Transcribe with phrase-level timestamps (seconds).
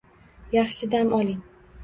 [0.53, 1.39] Yaxshi dam oling!